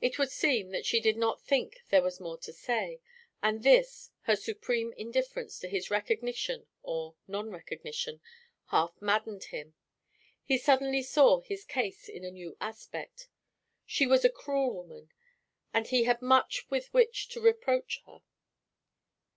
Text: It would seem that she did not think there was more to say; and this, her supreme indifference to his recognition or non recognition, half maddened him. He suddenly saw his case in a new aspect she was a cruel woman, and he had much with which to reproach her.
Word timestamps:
It 0.00 0.18
would 0.18 0.32
seem 0.32 0.70
that 0.70 0.84
she 0.84 0.98
did 0.98 1.16
not 1.16 1.40
think 1.44 1.82
there 1.90 2.02
was 2.02 2.18
more 2.18 2.36
to 2.38 2.52
say; 2.52 3.00
and 3.40 3.62
this, 3.62 4.10
her 4.22 4.34
supreme 4.34 4.92
indifference 4.96 5.60
to 5.60 5.68
his 5.68 5.92
recognition 5.92 6.66
or 6.82 7.14
non 7.28 7.50
recognition, 7.50 8.20
half 8.70 9.00
maddened 9.00 9.44
him. 9.44 9.74
He 10.42 10.58
suddenly 10.58 11.02
saw 11.04 11.38
his 11.42 11.64
case 11.64 12.08
in 12.08 12.24
a 12.24 12.32
new 12.32 12.56
aspect 12.60 13.28
she 13.86 14.08
was 14.08 14.24
a 14.24 14.28
cruel 14.28 14.74
woman, 14.74 15.08
and 15.72 15.86
he 15.86 16.02
had 16.02 16.20
much 16.20 16.68
with 16.68 16.92
which 16.92 17.28
to 17.28 17.40
reproach 17.40 18.02
her. 18.06 18.22